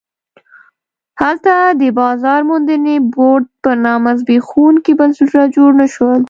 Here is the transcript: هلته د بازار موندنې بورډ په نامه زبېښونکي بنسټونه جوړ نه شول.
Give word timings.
هلته 1.21 1.53
د 1.81 1.83
بازار 1.99 2.39
موندنې 2.49 2.95
بورډ 3.13 3.43
په 3.63 3.71
نامه 3.85 4.11
زبېښونکي 4.19 4.93
بنسټونه 4.99 5.43
جوړ 5.55 5.69
نه 5.81 5.87
شول. 5.93 6.19